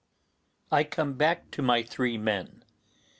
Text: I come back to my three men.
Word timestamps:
I 0.71 0.83
come 0.83 1.13
back 1.13 1.51
to 1.51 1.61
my 1.61 1.83
three 1.83 2.17
men. 2.17 2.63